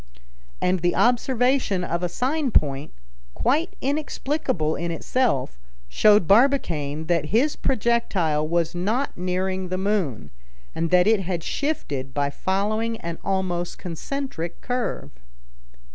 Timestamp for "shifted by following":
11.43-12.97